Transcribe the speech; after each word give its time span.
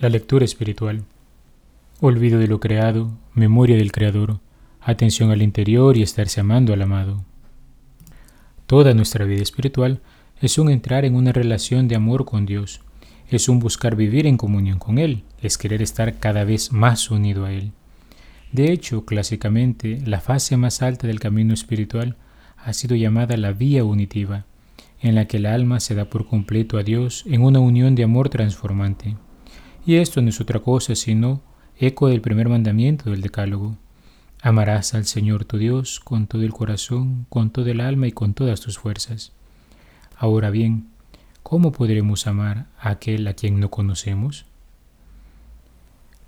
La 0.00 0.08
lectura 0.08 0.46
espiritual. 0.46 1.04
Olvido 2.00 2.38
de 2.38 2.46
lo 2.46 2.58
creado, 2.58 3.10
memoria 3.34 3.76
del 3.76 3.92
Creador, 3.92 4.40
atención 4.80 5.30
al 5.30 5.42
interior 5.42 5.94
y 5.98 6.02
estarse 6.02 6.40
amando 6.40 6.72
al 6.72 6.80
amado. 6.80 7.22
Toda 8.66 8.94
nuestra 8.94 9.26
vida 9.26 9.42
espiritual 9.42 10.00
es 10.40 10.56
un 10.56 10.70
entrar 10.70 11.04
en 11.04 11.16
una 11.16 11.32
relación 11.32 11.86
de 11.86 11.96
amor 11.96 12.24
con 12.24 12.46
Dios, 12.46 12.80
es 13.28 13.50
un 13.50 13.58
buscar 13.58 13.94
vivir 13.94 14.26
en 14.26 14.38
comunión 14.38 14.78
con 14.78 14.96
Él, 14.96 15.22
es 15.42 15.58
querer 15.58 15.82
estar 15.82 16.18
cada 16.18 16.44
vez 16.44 16.72
más 16.72 17.10
unido 17.10 17.44
a 17.44 17.52
Él. 17.52 17.72
De 18.52 18.72
hecho, 18.72 19.04
clásicamente, 19.04 20.00
la 20.06 20.22
fase 20.22 20.56
más 20.56 20.80
alta 20.80 21.08
del 21.08 21.20
camino 21.20 21.52
espiritual 21.52 22.16
ha 22.56 22.72
sido 22.72 22.96
llamada 22.96 23.36
la 23.36 23.52
vía 23.52 23.84
unitiva, 23.84 24.46
en 25.02 25.14
la 25.14 25.26
que 25.26 25.36
el 25.36 25.44
alma 25.44 25.78
se 25.78 25.94
da 25.94 26.06
por 26.06 26.26
completo 26.26 26.78
a 26.78 26.84
Dios 26.84 27.24
en 27.26 27.42
una 27.42 27.60
unión 27.60 27.94
de 27.94 28.04
amor 28.04 28.30
transformante. 28.30 29.14
Y 29.86 29.96
esto 29.96 30.20
no 30.20 30.28
es 30.28 30.40
otra 30.40 30.60
cosa 30.60 30.94
sino 30.94 31.40
eco 31.78 32.08
del 32.08 32.20
primer 32.20 32.48
mandamiento 32.48 33.10
del 33.10 33.22
Decálogo. 33.22 33.76
Amarás 34.42 34.94
al 34.94 35.06
Señor 35.06 35.44
tu 35.44 35.58
Dios 35.58 36.00
con 36.00 36.26
todo 36.26 36.42
el 36.42 36.52
corazón, 36.52 37.26
con 37.28 37.50
todo 37.50 37.66
el 37.66 37.80
alma 37.80 38.06
y 38.06 38.12
con 38.12 38.34
todas 38.34 38.60
tus 38.60 38.78
fuerzas. 38.78 39.32
Ahora 40.16 40.50
bien, 40.50 40.88
¿cómo 41.42 41.72
podremos 41.72 42.26
amar 42.26 42.66
a 42.78 42.90
aquel 42.90 43.26
a 43.26 43.34
quien 43.34 43.60
no 43.60 43.70
conocemos? 43.70 44.44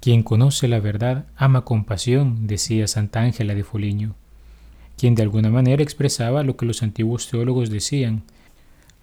Quien 0.00 0.22
conoce 0.22 0.66
la 0.66 0.80
verdad 0.80 1.26
ama 1.36 1.64
con 1.64 1.84
pasión, 1.84 2.46
decía 2.46 2.88
Santa 2.88 3.20
Ángela 3.20 3.54
de 3.54 3.64
Foliño, 3.64 4.14
quien 4.96 5.14
de 5.14 5.22
alguna 5.22 5.50
manera 5.50 5.82
expresaba 5.82 6.42
lo 6.42 6.56
que 6.56 6.66
los 6.66 6.82
antiguos 6.82 7.28
teólogos 7.28 7.70
decían, 7.70 8.24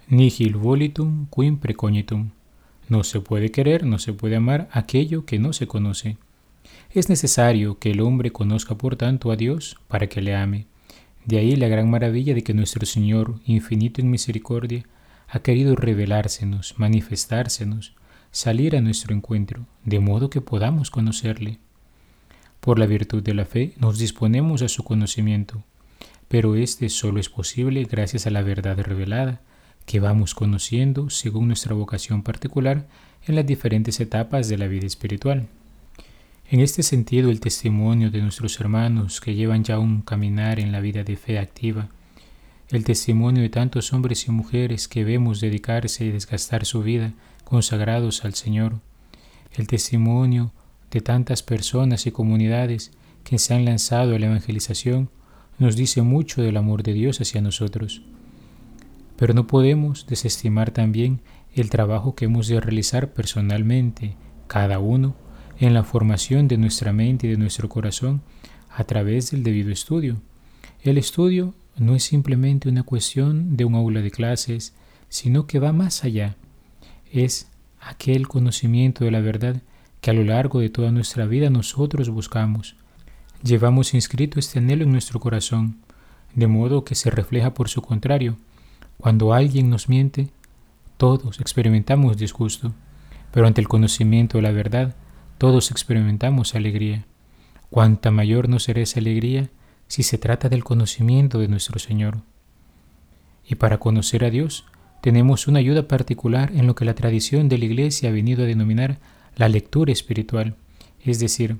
nihil 0.07 0.55
volitum 0.55 1.27
quim 1.27 1.57
precognitum, 1.57 2.31
no 2.89 3.03
se 3.03 3.21
puede 3.21 3.51
querer, 3.51 3.85
no 3.85 3.99
se 3.99 4.13
puede 4.13 4.35
amar 4.35 4.67
aquello 4.71 5.25
que 5.25 5.39
no 5.39 5.53
se 5.53 5.67
conoce. 5.67 6.17
Es 6.91 7.07
necesario 7.07 7.77
que 7.77 7.91
el 7.91 8.01
hombre 8.01 8.31
conozca 8.31 8.75
por 8.75 8.95
tanto 8.95 9.31
a 9.31 9.35
Dios 9.35 9.77
para 9.87 10.07
que 10.07 10.21
le 10.21 10.35
ame. 10.35 10.65
De 11.25 11.37
ahí 11.37 11.55
la 11.55 11.67
gran 11.67 11.89
maravilla 11.89 12.33
de 12.33 12.43
que 12.43 12.53
nuestro 12.53 12.85
Señor, 12.85 13.39
infinito 13.45 14.01
en 14.01 14.09
misericordia, 14.09 14.83
ha 15.27 15.39
querido 15.39 15.75
revelársenos, 15.75 16.73
manifestársenos, 16.77 17.93
salir 18.31 18.75
a 18.75 18.81
nuestro 18.81 19.15
encuentro, 19.15 19.67
de 19.85 19.99
modo 19.99 20.29
que 20.29 20.41
podamos 20.41 20.89
conocerle. 20.89 21.59
Por 22.59 22.79
la 22.79 22.87
virtud 22.87 23.21
de 23.21 23.35
la 23.35 23.45
fe 23.45 23.73
nos 23.77 23.99
disponemos 23.99 24.61
a 24.63 24.67
su 24.67 24.83
conocimiento, 24.83 25.63
pero 26.27 26.55
este 26.55 26.89
solo 26.89 27.19
es 27.19 27.29
posible 27.29 27.83
gracias 27.83 28.27
a 28.27 28.31
la 28.31 28.41
verdad 28.41 28.79
revelada, 28.79 29.41
que 29.89 29.99
vamos 29.99 30.35
conociendo 30.35 31.09
según 31.09 31.47
nuestra 31.47 31.73
vocación 31.73 32.21
particular 32.21 32.85
en 33.25 33.33
las 33.33 33.47
diferentes 33.47 33.99
etapas 33.99 34.47
de 34.47 34.55
la 34.55 34.67
vida 34.67 34.85
espiritual. 34.85 35.47
En 36.47 36.59
este 36.59 36.83
sentido, 36.83 37.31
el 37.31 37.39
testimonio 37.39 38.11
de 38.11 38.21
nuestros 38.21 38.59
hermanos 38.59 39.19
que 39.19 39.33
llevan 39.33 39.63
ya 39.63 39.79
un 39.79 40.03
caminar 40.03 40.59
en 40.59 40.71
la 40.71 40.79
vida 40.79 41.03
de 41.03 41.15
fe 41.15 41.39
activa, 41.39 41.89
el 42.69 42.83
testimonio 42.83 43.41
de 43.41 43.49
tantos 43.49 43.91
hombres 43.91 44.27
y 44.27 44.31
mujeres 44.31 44.87
que 44.87 45.03
vemos 45.03 45.41
dedicarse 45.41 46.05
y 46.05 46.11
desgastar 46.11 46.65
su 46.65 46.83
vida 46.83 47.13
consagrados 47.43 48.23
al 48.25 48.35
Señor, 48.35 48.75
el 49.53 49.65
testimonio 49.65 50.51
de 50.91 51.01
tantas 51.01 51.41
personas 51.41 52.05
y 52.05 52.11
comunidades 52.11 52.91
que 53.23 53.39
se 53.39 53.55
han 53.55 53.65
lanzado 53.65 54.15
a 54.15 54.19
la 54.19 54.27
evangelización, 54.27 55.09
nos 55.57 55.75
dice 55.75 56.03
mucho 56.03 56.43
del 56.43 56.57
amor 56.57 56.83
de 56.83 56.93
Dios 56.93 57.21
hacia 57.21 57.41
nosotros. 57.41 58.03
Pero 59.19 59.33
no 59.33 59.47
podemos 59.47 60.07
desestimar 60.07 60.71
también 60.71 61.19
el 61.53 61.69
trabajo 61.69 62.15
que 62.15 62.23
hemos 62.23 62.47
de 62.47 62.61
realizar 62.61 63.11
personalmente, 63.11 64.15
cada 64.47 64.79
uno, 64.79 65.13
en 65.59 65.73
la 65.73 65.83
formación 65.83 66.47
de 66.47 66.57
nuestra 66.57 66.93
mente 66.93 67.27
y 67.27 67.31
de 67.31 67.35
nuestro 67.35 67.67
corazón 67.67 68.21
a 68.73 68.85
través 68.85 69.31
del 69.31 69.43
debido 69.43 69.71
estudio. 69.71 70.21
El 70.83 70.97
estudio 70.97 71.53
no 71.75 71.95
es 71.95 72.03
simplemente 72.03 72.69
una 72.69 72.83
cuestión 72.83 73.57
de 73.57 73.65
un 73.65 73.75
aula 73.75 73.99
de 73.99 74.09
clases, 74.09 74.73
sino 75.09 75.47
que 75.47 75.59
va 75.59 75.73
más 75.73 76.05
allá. 76.05 76.37
Es 77.11 77.49
aquel 77.81 78.29
conocimiento 78.29 79.03
de 79.03 79.11
la 79.11 79.19
verdad 79.19 79.61
que 79.99 80.11
a 80.11 80.13
lo 80.13 80.23
largo 80.23 80.61
de 80.61 80.69
toda 80.69 80.93
nuestra 80.93 81.25
vida 81.25 81.49
nosotros 81.49 82.07
buscamos. 82.07 82.77
Llevamos 83.43 83.93
inscrito 83.93 84.39
este 84.39 84.59
anhelo 84.59 84.85
en 84.85 84.93
nuestro 84.93 85.19
corazón, 85.19 85.75
de 86.35 86.47
modo 86.47 86.85
que 86.85 86.95
se 86.95 87.09
refleja 87.09 87.53
por 87.53 87.67
su 87.67 87.81
contrario 87.81 88.37
cuando 88.99 89.33
alguien 89.33 89.69
nos 89.69 89.87
miente, 89.87 90.27
todos 90.97 91.39
experimentamos 91.39 92.17
disgusto, 92.17 92.73
pero 93.31 93.47
ante 93.47 93.61
el 93.61 93.69
conocimiento 93.69 94.37
de 94.37 94.41
la 94.41 94.51
verdad, 94.51 94.95
todos 95.37 95.71
experimentamos 95.71 96.53
alegría. 96.53 97.05
Cuánta 97.69 98.11
mayor 98.11 98.49
no 98.49 98.59
será 98.59 98.81
esa 98.81 98.99
alegría 98.99 99.49
si 99.87 100.03
se 100.03 100.17
trata 100.17 100.49
del 100.49 100.65
conocimiento 100.65 101.39
de 101.39 101.47
nuestro 101.47 101.79
Señor. 101.79 102.17
Y 103.47 103.55
para 103.55 103.77
conocer 103.77 104.25
a 104.25 104.29
Dios, 104.29 104.65
tenemos 105.01 105.47
una 105.47 105.59
ayuda 105.59 105.87
particular 105.87 106.51
en 106.53 106.67
lo 106.67 106.75
que 106.75 106.83
la 106.83 106.93
tradición 106.93 107.47
de 107.47 107.57
la 107.57 107.65
Iglesia 107.65 108.09
ha 108.09 108.11
venido 108.11 108.43
a 108.43 108.47
denominar 108.47 108.99
la 109.37 109.47
lectura 109.47 109.93
espiritual, 109.93 110.55
es 111.05 111.21
decir, 111.21 111.55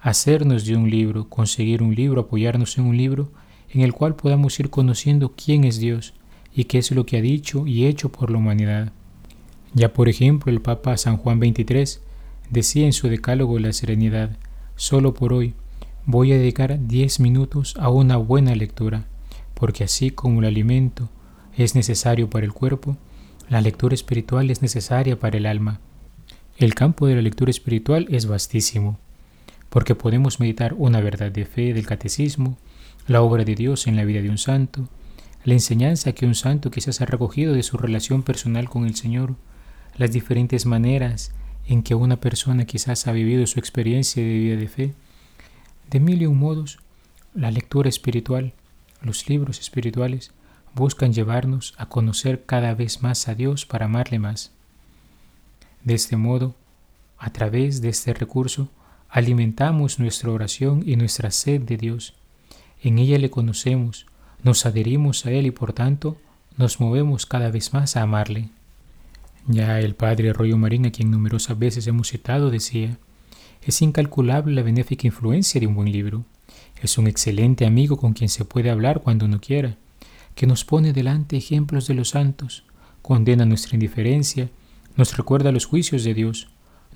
hacernos 0.00 0.66
de 0.66 0.76
un 0.76 0.90
libro, 0.90 1.30
conseguir 1.30 1.82
un 1.82 1.94
libro, 1.94 2.20
apoyarnos 2.20 2.76
en 2.76 2.84
un 2.84 2.98
libro 2.98 3.32
en 3.70 3.80
el 3.80 3.94
cual 3.94 4.16
podamos 4.16 4.60
ir 4.60 4.68
conociendo 4.68 5.32
quién 5.34 5.64
es 5.64 5.78
Dios, 5.78 6.12
y 6.54 6.64
qué 6.64 6.78
es 6.78 6.90
lo 6.92 7.04
que 7.04 7.16
ha 7.18 7.20
dicho 7.20 7.66
y 7.66 7.86
hecho 7.86 8.10
por 8.10 8.30
la 8.30 8.38
humanidad. 8.38 8.92
Ya 9.74 9.92
por 9.92 10.08
ejemplo 10.08 10.52
el 10.52 10.60
Papa 10.60 10.96
San 10.96 11.16
Juan 11.16 11.40
XXIII 11.40 12.00
decía 12.50 12.86
en 12.86 12.92
su 12.92 13.08
decálogo 13.08 13.58
La 13.58 13.72
Serenidad, 13.72 14.36
solo 14.76 15.14
por 15.14 15.32
hoy 15.32 15.54
voy 16.06 16.32
a 16.32 16.38
dedicar 16.38 16.86
10 16.86 17.20
minutos 17.20 17.74
a 17.78 17.88
una 17.88 18.16
buena 18.16 18.54
lectura, 18.54 19.06
porque 19.54 19.84
así 19.84 20.10
como 20.10 20.40
el 20.40 20.46
alimento 20.46 21.08
es 21.56 21.74
necesario 21.74 22.30
para 22.30 22.46
el 22.46 22.52
cuerpo, 22.52 22.96
la 23.48 23.60
lectura 23.60 23.94
espiritual 23.94 24.50
es 24.50 24.62
necesaria 24.62 25.18
para 25.18 25.36
el 25.36 25.46
alma. 25.46 25.80
El 26.56 26.74
campo 26.74 27.06
de 27.06 27.16
la 27.16 27.22
lectura 27.22 27.50
espiritual 27.50 28.06
es 28.10 28.26
vastísimo, 28.26 28.98
porque 29.70 29.94
podemos 29.94 30.38
meditar 30.38 30.74
una 30.74 31.00
verdad 31.00 31.32
de 31.32 31.44
fe 31.46 31.74
del 31.74 31.86
catecismo, 31.86 32.56
la 33.08 33.22
obra 33.22 33.44
de 33.44 33.54
Dios 33.54 33.86
en 33.86 33.96
la 33.96 34.04
vida 34.04 34.22
de 34.22 34.30
un 34.30 34.38
santo, 34.38 34.88
la 35.44 35.52
enseñanza 35.52 36.12
que 36.12 36.26
un 36.26 36.34
santo 36.34 36.70
quizás 36.70 37.00
ha 37.02 37.06
recogido 37.06 37.52
de 37.52 37.62
su 37.62 37.76
relación 37.76 38.22
personal 38.22 38.68
con 38.70 38.86
el 38.86 38.96
Señor, 38.96 39.36
las 39.96 40.10
diferentes 40.10 40.64
maneras 40.64 41.32
en 41.66 41.82
que 41.82 41.94
una 41.94 42.18
persona 42.18 42.64
quizás 42.64 43.06
ha 43.06 43.12
vivido 43.12 43.46
su 43.46 43.58
experiencia 43.58 44.22
de 44.22 44.32
vida 44.32 44.56
de 44.56 44.68
fe. 44.68 44.94
De 45.90 46.00
mil 46.00 46.22
y 46.22 46.26
un 46.26 46.38
modos, 46.38 46.78
la 47.34 47.50
lectura 47.50 47.88
espiritual, 47.88 48.54
los 49.02 49.28
libros 49.28 49.60
espirituales, 49.60 50.32
buscan 50.74 51.12
llevarnos 51.12 51.74
a 51.76 51.88
conocer 51.88 52.44
cada 52.46 52.74
vez 52.74 53.02
más 53.02 53.28
a 53.28 53.34
Dios 53.34 53.66
para 53.66 53.84
amarle 53.84 54.18
más. 54.18 54.50
De 55.84 55.94
este 55.94 56.16
modo, 56.16 56.54
a 57.18 57.30
través 57.30 57.82
de 57.82 57.90
este 57.90 58.14
recurso, 58.14 58.70
alimentamos 59.10 59.98
nuestra 59.98 60.30
oración 60.30 60.82
y 60.86 60.96
nuestra 60.96 61.30
sed 61.30 61.60
de 61.62 61.76
Dios. 61.76 62.14
En 62.82 62.98
ella 62.98 63.18
le 63.18 63.30
conocemos, 63.30 64.06
nos 64.44 64.66
adherimos 64.66 65.26
a 65.26 65.32
Él 65.32 65.46
y 65.46 65.50
por 65.50 65.72
tanto 65.72 66.16
nos 66.56 66.78
movemos 66.78 67.26
cada 67.26 67.50
vez 67.50 67.72
más 67.72 67.96
a 67.96 68.02
amarle. 68.02 68.50
Ya 69.48 69.80
el 69.80 69.94
padre 69.94 70.30
Arroyo 70.30 70.56
Marín, 70.56 70.86
a 70.86 70.92
quien 70.92 71.10
numerosas 71.10 71.58
veces 71.58 71.86
hemos 71.86 72.08
citado, 72.08 72.50
decía, 72.50 72.98
es 73.62 73.82
incalculable 73.82 74.54
la 74.54 74.62
benéfica 74.62 75.06
influencia 75.06 75.60
de 75.60 75.66
un 75.66 75.74
buen 75.74 75.90
libro. 75.90 76.24
Es 76.82 76.98
un 76.98 77.06
excelente 77.06 77.66
amigo 77.66 77.96
con 77.96 78.12
quien 78.12 78.28
se 78.28 78.44
puede 78.44 78.70
hablar 78.70 79.00
cuando 79.00 79.24
uno 79.24 79.40
quiera, 79.40 79.76
que 80.34 80.46
nos 80.46 80.64
pone 80.64 80.92
delante 80.92 81.36
ejemplos 81.36 81.86
de 81.86 81.94
los 81.94 82.10
santos, 82.10 82.64
condena 83.02 83.46
nuestra 83.46 83.74
indiferencia, 83.74 84.50
nos 84.96 85.16
recuerda 85.16 85.52
los 85.52 85.64
juicios 85.64 86.04
de 86.04 86.14
Dios, 86.14 86.48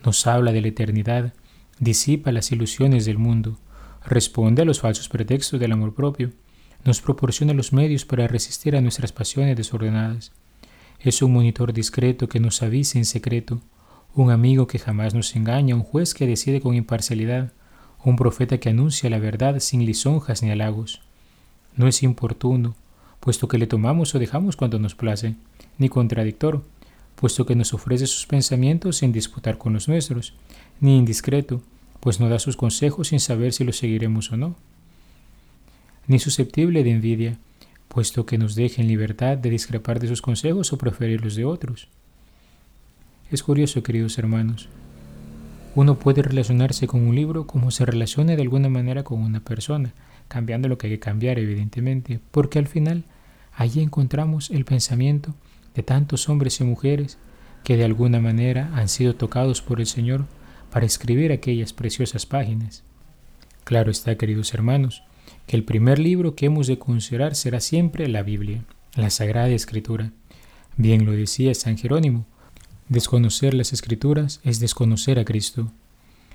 nos 0.04 0.26
habla 0.26 0.52
de 0.52 0.60
la 0.60 0.68
eternidad, 0.68 1.32
disipa 1.80 2.32
las 2.32 2.52
ilusiones 2.52 3.06
del 3.06 3.18
mundo, 3.18 3.58
responde 4.04 4.62
a 4.62 4.64
los 4.64 4.80
falsos 4.80 5.08
pretextos 5.08 5.58
del 5.58 5.72
amor 5.72 5.94
propio, 5.94 6.32
nos 6.84 7.00
proporciona 7.00 7.52
los 7.54 7.72
medios 7.72 8.04
para 8.04 8.28
resistir 8.28 8.76
a 8.76 8.80
nuestras 8.80 9.12
pasiones 9.12 9.56
desordenadas. 9.56 10.32
Es 11.00 11.22
un 11.22 11.32
monitor 11.32 11.72
discreto 11.72 12.28
que 12.28 12.40
nos 12.40 12.62
avisa 12.62 12.98
en 12.98 13.04
secreto, 13.04 13.60
un 14.14 14.30
amigo 14.30 14.66
que 14.66 14.78
jamás 14.78 15.14
nos 15.14 15.34
engaña, 15.36 15.74
un 15.74 15.82
juez 15.82 16.14
que 16.14 16.26
decide 16.26 16.60
con 16.60 16.74
imparcialidad, 16.74 17.52
un 18.04 18.16
profeta 18.16 18.58
que 18.58 18.70
anuncia 18.70 19.10
la 19.10 19.18
verdad 19.18 19.58
sin 19.60 19.84
lisonjas 19.84 20.42
ni 20.42 20.50
halagos. 20.50 21.02
No 21.76 21.86
es 21.86 22.02
importuno, 22.02 22.74
puesto 23.20 23.48
que 23.48 23.58
le 23.58 23.66
tomamos 23.66 24.14
o 24.14 24.18
dejamos 24.18 24.56
cuando 24.56 24.78
nos 24.78 24.94
place, 24.94 25.34
ni 25.78 25.88
contradictor, 25.88 26.64
puesto 27.16 27.46
que 27.46 27.56
nos 27.56 27.74
ofrece 27.74 28.06
sus 28.06 28.26
pensamientos 28.26 28.98
sin 28.98 29.12
disputar 29.12 29.58
con 29.58 29.72
los 29.72 29.88
nuestros, 29.88 30.34
ni 30.80 30.96
indiscreto, 30.96 31.62
pues 32.00 32.20
no 32.20 32.28
da 32.28 32.38
sus 32.38 32.56
consejos 32.56 33.08
sin 33.08 33.20
saber 33.20 33.52
si 33.52 33.64
los 33.64 33.76
seguiremos 33.76 34.32
o 34.32 34.36
no 34.36 34.56
ni 36.08 36.18
susceptible 36.18 36.82
de 36.82 36.90
envidia, 36.90 37.38
puesto 37.86 38.26
que 38.26 38.38
nos 38.38 38.54
deja 38.54 38.82
en 38.82 38.88
libertad 38.88 39.38
de 39.38 39.50
discrepar 39.50 40.00
de 40.00 40.08
sus 40.08 40.22
consejos 40.22 40.72
o 40.72 40.78
preferir 40.78 41.22
los 41.22 41.36
de 41.36 41.44
otros. 41.44 41.88
Es 43.30 43.42
curioso, 43.42 43.82
queridos 43.82 44.18
hermanos, 44.18 44.68
uno 45.74 45.98
puede 45.98 46.22
relacionarse 46.22 46.86
con 46.86 47.06
un 47.06 47.14
libro 47.14 47.46
como 47.46 47.70
se 47.70 47.86
relaciona 47.86 48.34
de 48.34 48.42
alguna 48.42 48.68
manera 48.68 49.04
con 49.04 49.20
una 49.20 49.40
persona, 49.40 49.92
cambiando 50.26 50.66
lo 50.68 50.78
que 50.78 50.88
hay 50.88 50.94
que 50.94 50.98
cambiar 50.98 51.38
evidentemente, 51.38 52.20
porque 52.30 52.58
al 52.58 52.66
final 52.66 53.04
allí 53.54 53.80
encontramos 53.80 54.50
el 54.50 54.64
pensamiento 54.64 55.34
de 55.74 55.82
tantos 55.82 56.28
hombres 56.28 56.60
y 56.60 56.64
mujeres 56.64 57.18
que 57.64 57.76
de 57.76 57.84
alguna 57.84 58.18
manera 58.18 58.70
han 58.74 58.88
sido 58.88 59.14
tocados 59.14 59.60
por 59.60 59.80
el 59.80 59.86
Señor 59.86 60.24
para 60.72 60.86
escribir 60.86 61.32
aquellas 61.32 61.72
preciosas 61.72 62.26
páginas. 62.26 62.82
Claro 63.64 63.90
está, 63.90 64.16
queridos 64.16 64.54
hermanos, 64.54 65.02
que 65.48 65.56
el 65.56 65.64
primer 65.64 65.98
libro 65.98 66.34
que 66.34 66.44
hemos 66.44 66.66
de 66.66 66.78
considerar 66.78 67.34
será 67.34 67.60
siempre 67.60 68.06
la 68.06 68.22
Biblia, 68.22 68.64
la 68.94 69.08
Sagrada 69.08 69.48
Escritura. 69.48 70.12
Bien 70.76 71.06
lo 71.06 71.12
decía 71.12 71.54
San 71.54 71.78
Jerónimo, 71.78 72.26
desconocer 72.90 73.54
las 73.54 73.72
Escrituras 73.72 74.40
es 74.44 74.60
desconocer 74.60 75.18
a 75.18 75.24
Cristo. 75.24 75.72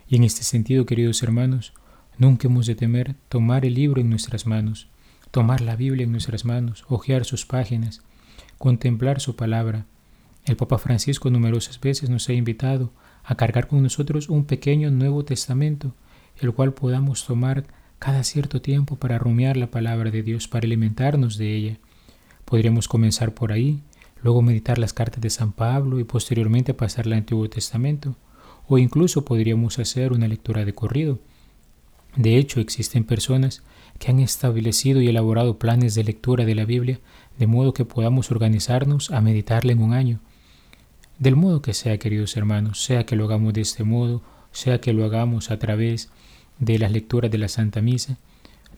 Y 0.08 0.16
en 0.16 0.24
este 0.24 0.42
sentido, 0.42 0.88
queridos 0.88 1.22
hermanos, 1.22 1.74
nunca 2.18 2.48
hemos 2.48 2.66
de 2.66 2.74
temer 2.74 3.16
tomar 3.30 3.68
el 3.68 3.76
libro 3.76 4.02
en 4.02 4.10
nuestras 4.10 4.48
manos, 4.48 4.88
tomar 5.30 5.62
la 5.62 5.76
Biblia 5.76 6.06
en 6.06 6.12
nuestras 6.12 6.44
manos, 6.44 6.84
hojear 6.90 7.24
sus 7.24 7.46
páginas, 7.46 8.02
contemplar 8.58 9.22
su 9.22 9.36
palabra. 9.36 9.86
El 10.44 10.58
Papa 10.58 10.80
Francisco 10.80 11.30
numerosas 11.30 11.80
veces 11.80 12.10
nos 12.10 12.28
ha 12.30 12.34
invitado 12.34 12.92
a 13.24 13.36
cargar 13.36 13.68
con 13.68 13.84
nosotros 13.84 14.28
un 14.28 14.46
pequeño 14.46 14.90
Nuevo 14.90 15.24
Testamento, 15.24 15.94
el 16.42 16.52
cual 16.52 16.74
podamos 16.74 17.28
tomar 17.28 17.64
cada 18.04 18.26
cierto 18.26 18.62
tiempo 18.62 18.98
para 18.98 19.18
rumiar 19.18 19.56
la 19.56 19.72
palabra 19.72 20.12
de 20.12 20.24
Dios, 20.24 20.50
para 20.50 20.66
alimentarnos 20.66 21.38
de 21.38 21.56
ella. 21.56 21.78
Podríamos 22.44 22.90
comenzar 22.90 23.34
por 23.34 23.54
ahí, 23.54 23.80
luego 24.22 24.42
meditar 24.42 24.78
las 24.78 24.92
cartas 24.92 25.22
de 25.22 25.30
San 25.30 25.54
Pablo 25.54 26.02
y 26.02 26.04
posteriormente 26.04 26.74
pasar 26.74 27.06
al 27.06 27.14
Antiguo 27.14 27.50
Testamento, 27.50 28.18
o 28.68 28.78
incluso 28.78 29.24
podríamos 29.24 29.80
hacer 29.80 30.12
una 30.12 30.28
lectura 30.28 30.66
de 30.66 30.76
corrido. 30.76 31.20
De 32.18 32.36
hecho, 32.36 32.60
existen 32.60 33.06
personas 33.06 33.64
que 34.00 34.12
han 34.12 34.20
establecido 34.20 35.02
y 35.02 35.08
elaborado 35.08 35.58
planes 35.58 35.96
de 35.96 36.04
lectura 36.04 36.44
de 36.44 36.56
la 36.56 36.66
Biblia 36.66 37.00
de 37.40 37.48
modo 37.48 37.74
que 37.74 37.86
podamos 37.86 38.32
organizarnos 38.32 39.12
a 39.12 39.22
meditarla 39.22 39.72
en 39.72 39.82
un 39.82 39.94
año. 39.94 40.20
Del 41.20 41.38
modo 41.38 41.62
que 41.62 41.74
sea, 41.74 41.98
queridos 42.00 42.36
hermanos, 42.36 42.84
sea 42.84 43.06
que 43.06 43.16
lo 43.16 43.24
hagamos 43.24 43.54
de 43.54 43.62
este 43.62 43.86
modo, 43.86 44.22
sea 44.52 44.82
que 44.82 44.92
lo 44.92 45.06
hagamos 45.06 45.52
a 45.52 45.58
través 45.58 46.08
de 46.08 46.14
las 46.66 46.92
lecturas 46.92 47.30
de 47.30 47.38
la 47.38 47.48
Santa 47.48 47.82
Misa, 47.82 48.18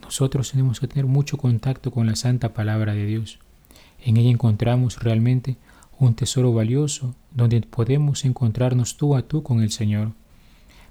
nosotros 0.01 0.51
tenemos 0.51 0.79
que 0.79 0.87
tener 0.87 1.05
mucho 1.05 1.37
contacto 1.37 1.91
con 1.91 2.05
la 2.05 2.15
Santa 2.15 2.53
Palabra 2.53 2.93
de 2.93 3.05
Dios. 3.05 3.39
En 4.03 4.17
ella 4.17 4.29
encontramos 4.29 5.01
realmente 5.01 5.57
un 5.97 6.13
tesoro 6.13 6.53
valioso 6.53 7.15
donde 7.31 7.61
podemos 7.61 8.25
encontrarnos 8.25 8.97
tú 8.97 9.15
a 9.15 9.23
tú 9.23 9.43
con 9.43 9.61
el 9.61 9.71
Señor. 9.71 10.11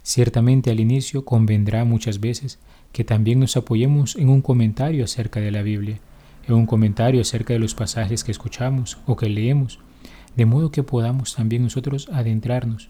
Ciertamente 0.02 0.70
al 0.70 0.81
inicio 0.81 1.25
convendrá 1.25 1.85
muchas 1.85 2.20
veces 2.20 2.58
que 2.93 3.05
también 3.05 3.41
nos 3.41 3.56
apoyemos 3.56 4.17
en 4.17 4.29
un 4.29 4.43
comentario 4.43 5.05
acerca 5.05 5.41
de 5.41 5.50
la 5.50 5.62
Biblia, 5.62 5.99
en 6.46 6.55
un 6.55 6.67
comentario 6.67 7.20
acerca 7.20 7.52
de 7.52 7.58
los 7.58 7.75
pasajes 7.75 8.25
que 8.25 8.32
escuchamos 8.32 8.99
o 9.06 9.17
que 9.17 9.29
leemos, 9.29 9.79
de 10.37 10.46
modo 10.46 10.70
que 10.70 10.82
podamos 10.82 11.35
también 11.35 11.62
nosotros 11.62 12.08
adentrarnos, 12.12 12.88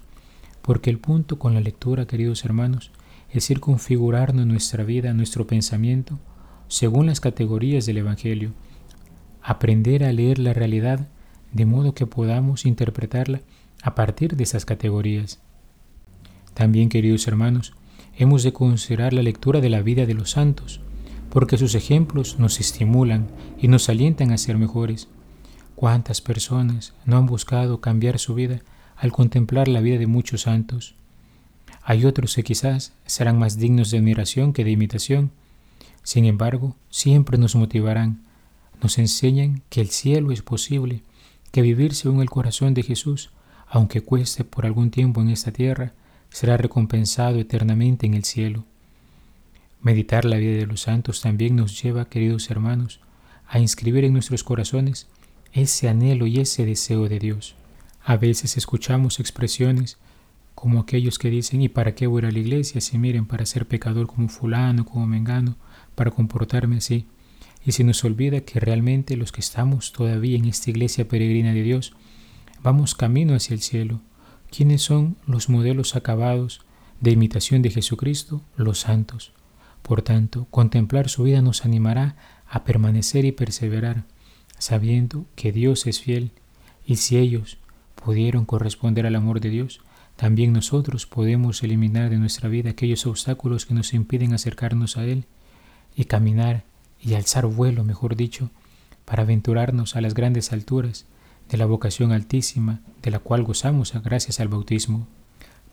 porque 0.62 0.90
el 0.90 0.98
punto 0.98 1.38
con 1.38 1.54
la 1.54 1.60
lectura, 1.60 2.06
queridos 2.06 2.44
hermanos, 2.44 2.90
es 3.34 3.50
ir 3.50 3.58
configurando 3.58 4.46
nuestra 4.46 4.84
vida, 4.84 5.12
nuestro 5.12 5.46
pensamiento, 5.46 6.20
según 6.68 7.06
las 7.06 7.20
categorías 7.20 7.84
del 7.84 7.98
Evangelio, 7.98 8.52
aprender 9.42 10.04
a 10.04 10.12
leer 10.12 10.38
la 10.38 10.52
realidad 10.52 11.08
de 11.52 11.66
modo 11.66 11.94
que 11.94 12.06
podamos 12.06 12.64
interpretarla 12.64 13.40
a 13.82 13.96
partir 13.96 14.36
de 14.36 14.44
esas 14.44 14.64
categorías. 14.64 15.40
También, 16.54 16.88
queridos 16.88 17.26
hermanos, 17.26 17.74
hemos 18.16 18.44
de 18.44 18.52
considerar 18.52 19.12
la 19.12 19.22
lectura 19.22 19.60
de 19.60 19.68
la 19.68 19.82
vida 19.82 20.06
de 20.06 20.14
los 20.14 20.30
santos, 20.30 20.80
porque 21.28 21.58
sus 21.58 21.74
ejemplos 21.74 22.38
nos 22.38 22.60
estimulan 22.60 23.26
y 23.60 23.66
nos 23.66 23.88
alientan 23.88 24.30
a 24.30 24.38
ser 24.38 24.58
mejores. 24.58 25.08
¿Cuántas 25.74 26.20
personas 26.20 26.94
no 27.04 27.16
han 27.16 27.26
buscado 27.26 27.80
cambiar 27.80 28.20
su 28.20 28.36
vida 28.36 28.60
al 28.96 29.10
contemplar 29.10 29.66
la 29.66 29.80
vida 29.80 29.98
de 29.98 30.06
muchos 30.06 30.42
santos? 30.42 30.94
Hay 31.84 32.06
otros 32.06 32.34
que 32.34 32.42
quizás 32.42 32.92
serán 33.04 33.38
más 33.38 33.58
dignos 33.58 33.90
de 33.90 33.98
admiración 33.98 34.54
que 34.54 34.64
de 34.64 34.70
imitación. 34.70 35.30
Sin 36.02 36.24
embargo, 36.24 36.76
siempre 36.88 37.36
nos 37.36 37.54
motivarán, 37.54 38.22
nos 38.82 38.98
enseñan 38.98 39.62
que 39.68 39.82
el 39.82 39.90
cielo 39.90 40.32
es 40.32 40.40
posible, 40.40 41.02
que 41.52 41.62
vivir 41.62 41.94
según 41.94 42.22
el 42.22 42.30
corazón 42.30 42.72
de 42.72 42.82
Jesús, 42.82 43.30
aunque 43.68 44.00
cueste 44.00 44.44
por 44.44 44.64
algún 44.64 44.90
tiempo 44.90 45.20
en 45.20 45.28
esta 45.28 45.52
tierra, 45.52 45.92
será 46.30 46.56
recompensado 46.56 47.38
eternamente 47.38 48.06
en 48.06 48.14
el 48.14 48.24
cielo. 48.24 48.64
Meditar 49.82 50.24
la 50.24 50.36
vida 50.38 50.56
de 50.56 50.66
los 50.66 50.80
santos 50.80 51.20
también 51.20 51.54
nos 51.54 51.80
lleva, 51.82 52.08
queridos 52.08 52.50
hermanos, 52.50 53.00
a 53.46 53.58
inscribir 53.58 54.04
en 54.04 54.14
nuestros 54.14 54.42
corazones 54.42 55.06
ese 55.52 55.88
anhelo 55.88 56.26
y 56.26 56.40
ese 56.40 56.64
deseo 56.64 57.08
de 57.08 57.18
Dios. 57.18 57.54
A 58.02 58.16
veces 58.16 58.56
escuchamos 58.56 59.20
expresiones 59.20 59.98
como 60.54 60.80
aquellos 60.80 61.18
que 61.18 61.30
dicen, 61.30 61.62
¿y 61.62 61.68
para 61.68 61.94
qué 61.94 62.06
voy 62.06 62.24
a 62.24 62.30
la 62.30 62.38
iglesia 62.38 62.80
si 62.80 62.98
miren 62.98 63.26
para 63.26 63.46
ser 63.46 63.66
pecador 63.66 64.06
como 64.06 64.28
fulano, 64.28 64.84
como 64.84 65.06
mengano, 65.06 65.56
para 65.94 66.10
comportarme 66.10 66.76
así? 66.76 67.06
Y 67.64 67.72
se 67.72 67.84
nos 67.84 68.04
olvida 68.04 68.42
que 68.42 68.60
realmente 68.60 69.16
los 69.16 69.32
que 69.32 69.40
estamos 69.40 69.92
todavía 69.92 70.36
en 70.36 70.44
esta 70.44 70.70
iglesia 70.70 71.08
peregrina 71.08 71.52
de 71.52 71.62
Dios, 71.62 71.92
vamos 72.62 72.94
camino 72.94 73.34
hacia 73.34 73.54
el 73.54 73.60
cielo. 73.60 74.00
¿Quiénes 74.50 74.82
son 74.82 75.16
los 75.26 75.48
modelos 75.48 75.96
acabados 75.96 76.60
de 77.00 77.10
imitación 77.10 77.62
de 77.62 77.70
Jesucristo? 77.70 78.42
Los 78.56 78.80
santos. 78.80 79.32
Por 79.82 80.02
tanto, 80.02 80.46
contemplar 80.50 81.08
su 81.08 81.24
vida 81.24 81.42
nos 81.42 81.64
animará 81.64 82.16
a 82.48 82.64
permanecer 82.64 83.24
y 83.24 83.32
perseverar 83.32 84.04
sabiendo 84.58 85.26
que 85.34 85.52
Dios 85.52 85.86
es 85.86 86.00
fiel, 86.00 86.30
y 86.86 86.96
si 86.96 87.18
ellos 87.18 87.58
pudieron 87.94 88.44
corresponder 88.44 89.06
al 89.06 89.16
amor 89.16 89.40
de 89.40 89.50
Dios, 89.50 89.80
también 90.16 90.52
nosotros 90.52 91.06
podemos 91.06 91.62
eliminar 91.62 92.08
de 92.10 92.18
nuestra 92.18 92.48
vida 92.48 92.70
aquellos 92.70 93.06
obstáculos 93.06 93.66
que 93.66 93.74
nos 93.74 93.94
impiden 93.94 94.32
acercarnos 94.32 94.96
a 94.96 95.04
Él 95.04 95.24
y 95.96 96.04
caminar 96.04 96.64
y 97.00 97.14
alzar 97.14 97.46
vuelo, 97.46 97.84
mejor 97.84 98.16
dicho, 98.16 98.50
para 99.04 99.24
aventurarnos 99.24 99.96
a 99.96 100.00
las 100.00 100.14
grandes 100.14 100.52
alturas 100.52 101.06
de 101.50 101.58
la 101.58 101.66
vocación 101.66 102.12
altísima 102.12 102.80
de 103.02 103.10
la 103.10 103.18
cual 103.18 103.42
gozamos 103.42 103.92
gracias 104.02 104.40
al 104.40 104.48
bautismo. 104.48 105.06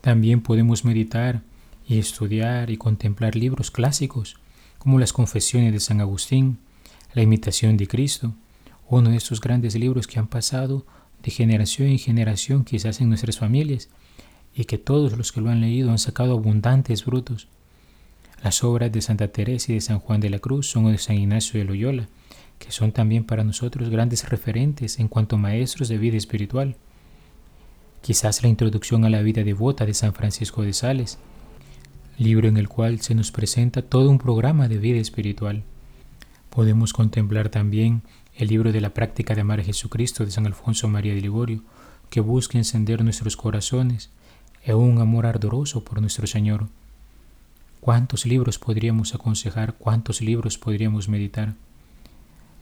También 0.00 0.42
podemos 0.42 0.84
meditar 0.84 1.42
y 1.86 1.98
estudiar 1.98 2.70
y 2.70 2.76
contemplar 2.76 3.36
libros 3.36 3.70
clásicos 3.70 4.36
como 4.78 4.98
las 4.98 5.12
Confesiones 5.12 5.72
de 5.72 5.80
San 5.80 6.00
Agustín, 6.00 6.58
la 7.14 7.22
Imitación 7.22 7.76
de 7.76 7.86
Cristo, 7.86 8.34
uno 8.88 9.10
de 9.10 9.16
estos 9.16 9.40
grandes 9.40 9.76
libros 9.76 10.06
que 10.06 10.18
han 10.18 10.26
pasado 10.26 10.84
de 11.22 11.30
generación 11.30 11.88
en 11.88 11.98
generación 11.98 12.64
quizás 12.64 13.00
en 13.00 13.08
nuestras 13.08 13.38
familias 13.38 13.88
y 14.54 14.64
que 14.64 14.78
todos 14.78 15.16
los 15.16 15.32
que 15.32 15.40
lo 15.40 15.50
han 15.50 15.60
leído 15.60 15.90
han 15.90 15.98
sacado 15.98 16.32
abundantes 16.32 17.04
frutos. 17.04 17.48
Las 18.42 18.64
obras 18.64 18.90
de 18.92 19.00
Santa 19.00 19.28
Teresa 19.28 19.72
y 19.72 19.76
de 19.76 19.80
San 19.80 20.00
Juan 20.00 20.20
de 20.20 20.30
la 20.30 20.38
Cruz 20.38 20.68
son 20.68 20.90
de 20.90 20.98
San 20.98 21.16
Ignacio 21.16 21.58
de 21.58 21.64
Loyola, 21.64 22.08
que 22.58 22.72
son 22.72 22.92
también 22.92 23.24
para 23.24 23.44
nosotros 23.44 23.88
grandes 23.88 24.28
referentes 24.28 24.98
en 24.98 25.08
cuanto 25.08 25.36
a 25.36 25.38
maestros 25.38 25.88
de 25.88 25.98
vida 25.98 26.16
espiritual. 26.16 26.76
Quizás 28.02 28.42
la 28.42 28.48
introducción 28.48 29.04
a 29.04 29.10
la 29.10 29.22
vida 29.22 29.44
devota 29.44 29.86
de 29.86 29.94
San 29.94 30.12
Francisco 30.12 30.62
de 30.62 30.72
Sales, 30.72 31.18
libro 32.18 32.48
en 32.48 32.56
el 32.56 32.68
cual 32.68 33.00
se 33.00 33.14
nos 33.14 33.30
presenta 33.30 33.82
todo 33.82 34.10
un 34.10 34.18
programa 34.18 34.68
de 34.68 34.78
vida 34.78 34.98
espiritual. 34.98 35.62
Podemos 36.50 36.92
contemplar 36.92 37.48
también 37.48 38.02
el 38.36 38.48
libro 38.48 38.72
de 38.72 38.80
la 38.80 38.92
práctica 38.92 39.34
de 39.34 39.42
amar 39.42 39.60
a 39.60 39.64
Jesucristo 39.64 40.24
de 40.24 40.30
San 40.30 40.46
Alfonso 40.46 40.88
María 40.88 41.14
de 41.14 41.20
Ligorio, 41.20 41.62
que 42.10 42.20
busca 42.20 42.58
encender 42.58 43.02
nuestros 43.02 43.36
corazones 43.36 44.10
en 44.64 44.76
un 44.76 45.00
amor 45.00 45.26
ardoroso 45.26 45.84
por 45.84 46.00
nuestro 46.00 46.26
Señor. 46.26 46.68
¿Cuántos 47.80 48.26
libros 48.26 48.58
podríamos 48.58 49.14
aconsejar? 49.14 49.74
¿Cuántos 49.74 50.20
libros 50.20 50.56
podríamos 50.56 51.08
meditar? 51.08 51.54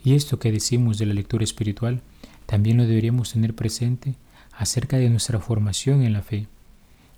Y 0.02 0.14
esto 0.14 0.38
que 0.38 0.50
decimos 0.50 0.98
de 0.98 1.06
la 1.06 1.14
lectura 1.14 1.44
espiritual, 1.44 2.00
también 2.46 2.78
lo 2.78 2.86
deberíamos 2.86 3.32
tener 3.32 3.54
presente 3.54 4.14
acerca 4.52 4.96
de 4.96 5.10
nuestra 5.10 5.38
formación 5.40 6.02
en 6.02 6.14
la 6.14 6.22
fe, 6.22 6.46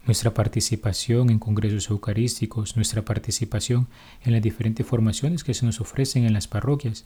nuestra 0.04 0.34
participación 0.34 1.30
en 1.30 1.38
congresos 1.38 1.88
eucarísticos, 1.90 2.74
nuestra 2.74 3.02
participación 3.02 3.86
en 4.24 4.32
las 4.32 4.42
diferentes 4.42 4.84
formaciones 4.84 5.44
que 5.44 5.54
se 5.54 5.64
nos 5.64 5.80
ofrecen 5.80 6.24
en 6.24 6.32
las 6.32 6.48
parroquias, 6.48 7.04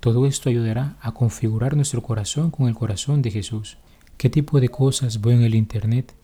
todo 0.00 0.26
esto 0.26 0.48
ayudará 0.48 0.96
a 1.00 1.12
configurar 1.12 1.76
nuestro 1.76 2.02
corazón 2.02 2.50
con 2.50 2.68
el 2.68 2.74
corazón 2.74 3.20
de 3.20 3.30
Jesús. 3.30 3.76
¿Qué 4.16 4.30
tipo 4.30 4.60
de 4.60 4.68
cosas 4.68 5.20
veo 5.20 5.32
en 5.32 5.42
el 5.42 5.54
Internet? 5.54 6.14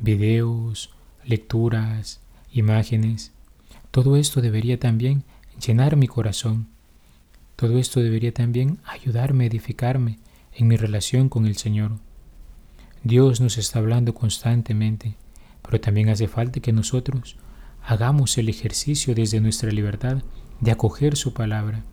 Videos, 0.00 0.90
lecturas, 1.24 2.20
imágenes. 2.52 3.32
Todo 3.90 4.16
esto 4.16 4.40
debería 4.40 4.78
también 4.78 5.24
llenar 5.64 5.96
mi 5.96 6.06
corazón. 6.06 6.68
Todo 7.56 7.78
esto 7.78 8.00
debería 8.00 8.32
también 8.32 8.78
ayudarme 8.84 9.44
a 9.44 9.46
edificarme 9.46 10.18
en 10.52 10.68
mi 10.68 10.76
relación 10.76 11.28
con 11.28 11.46
el 11.46 11.56
Señor. 11.56 11.92
Dios 13.02 13.40
nos 13.40 13.56
está 13.56 13.78
hablando 13.78 14.14
constantemente, 14.14 15.14
pero 15.62 15.80
también 15.80 16.10
hace 16.10 16.28
falta 16.28 16.60
que 16.60 16.72
nosotros 16.72 17.36
hagamos 17.82 18.36
el 18.36 18.48
ejercicio 18.48 19.14
desde 19.14 19.40
nuestra 19.40 19.70
libertad 19.70 20.22
de 20.60 20.70
acoger 20.70 21.16
su 21.16 21.32
palabra, 21.32 21.84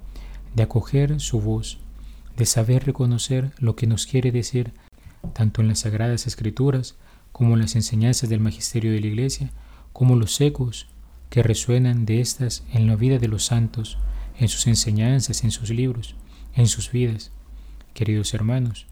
de 0.56 0.64
acoger 0.64 1.20
su 1.20 1.40
voz, 1.40 1.80
de 2.36 2.46
saber 2.46 2.86
reconocer 2.86 3.52
lo 3.60 3.76
que 3.76 3.88
nos 3.88 4.06
quiere 4.06 4.32
decir 4.32 4.74
tanto 5.34 5.62
en 5.62 5.70
las 5.70 5.80
sagradas 5.80 6.28
escrituras 6.28 6.96
como 7.34 7.58
las 7.58 7.76
enseñanzas 7.76 8.30
del 8.30 8.40
magisterio 8.40 8.94
de 8.94 9.02
la 9.02 9.08
Iglesia, 9.08 9.52
como 9.92 10.16
los 10.16 10.40
ecos 10.40 10.88
que 11.30 11.44
resuenan 11.44 12.06
de 12.06 12.22
estas 12.22 12.64
en 12.72 12.88
la 12.88 12.96
vida 12.96 13.18
de 13.18 13.28
los 13.28 13.44
santos, 13.44 13.98
en 14.40 14.48
sus 14.48 14.68
enseñanzas, 14.68 15.44
en 15.44 15.52
sus 15.52 15.70
libros, 15.72 16.16
en 16.56 16.68
sus 16.68 16.92
vidas. 16.92 17.32
Queridos 17.94 18.34
hermanos, 18.34 18.86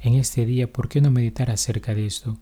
en 0.00 0.14
este 0.14 0.44
día, 0.44 0.70
¿por 0.70 0.88
qué 0.88 1.00
no 1.00 1.10
meditar 1.10 1.50
acerca 1.50 1.94
de 1.94 2.06
esto? 2.06 2.36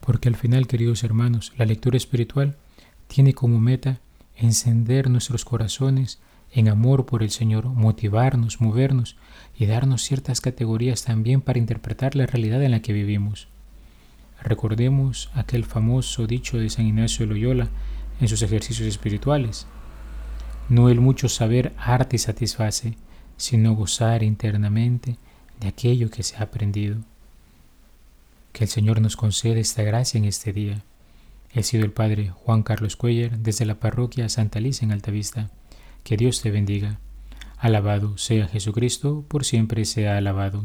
Porque 0.00 0.28
al 0.28 0.36
final, 0.36 0.66
queridos 0.66 1.04
hermanos, 1.04 1.52
la 1.56 1.64
lectura 1.64 1.96
espiritual 1.96 2.56
tiene 3.06 3.34
como 3.34 3.60
meta 3.60 4.00
encender 4.36 5.08
nuestros 5.08 5.44
corazones 5.44 6.18
en 6.52 6.68
amor 6.68 7.06
por 7.06 7.22
el 7.22 7.30
Señor, 7.30 7.66
motivarnos, 7.66 8.60
movernos 8.60 9.16
y 9.56 9.66
darnos 9.66 10.02
ciertas 10.02 10.40
categorías 10.40 11.04
también 11.04 11.40
para 11.40 11.58
interpretar 11.58 12.16
la 12.16 12.26
realidad 12.26 12.62
en 12.62 12.72
la 12.72 12.82
que 12.82 12.92
vivimos. 12.92 13.48
Recordemos 14.42 15.30
aquel 15.34 15.64
famoso 15.64 16.26
dicho 16.26 16.58
de 16.58 16.70
San 16.70 16.86
Ignacio 16.86 17.26
de 17.26 17.34
Loyola 17.34 17.68
en 18.20 18.28
sus 18.28 18.42
ejercicios 18.42 18.88
espirituales. 18.88 19.66
No 20.68 20.88
el 20.88 21.00
mucho 21.00 21.28
saber 21.28 21.72
arte 21.78 22.18
satisface, 22.18 22.96
sino 23.36 23.74
gozar 23.74 24.22
internamente 24.22 25.16
de 25.60 25.68
aquello 25.68 26.10
que 26.10 26.22
se 26.22 26.36
ha 26.36 26.42
aprendido. 26.42 26.98
Que 28.52 28.64
el 28.64 28.70
Señor 28.70 29.00
nos 29.00 29.16
conceda 29.16 29.58
esta 29.58 29.82
gracia 29.82 30.18
en 30.18 30.24
este 30.24 30.52
día. 30.52 30.82
He 31.52 31.62
sido 31.62 31.84
el 31.84 31.92
Padre 31.92 32.30
Juan 32.30 32.62
Carlos 32.62 32.96
Cuellar 32.96 33.38
desde 33.38 33.64
la 33.64 33.80
parroquia 33.80 34.28
Santa 34.28 34.60
Lisa 34.60 34.84
en 34.84 34.92
Altavista. 34.92 35.50
Que 36.04 36.16
Dios 36.16 36.42
te 36.42 36.50
bendiga. 36.50 36.98
Alabado 37.56 38.18
sea 38.18 38.46
Jesucristo, 38.46 39.24
por 39.26 39.44
siempre 39.44 39.84
sea 39.84 40.16
alabado. 40.16 40.64